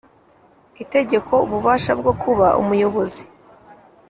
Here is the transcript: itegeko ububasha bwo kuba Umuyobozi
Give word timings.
itegeko 0.83 1.33
ububasha 1.45 1.91
bwo 1.99 2.13
kuba 2.21 2.47
Umuyobozi 2.61 3.23